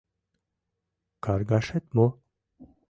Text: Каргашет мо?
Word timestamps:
Каргашет 1.23 1.85
мо? 1.95 2.07